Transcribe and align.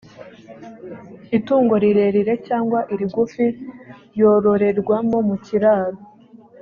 itungo 1.37 1.73
rirerire 1.83 2.33
cyangwa 2.47 2.79
irigufi 2.93 3.45
yororerwa 4.19 4.95
mu 5.27 5.35
kiraro, 5.45 5.99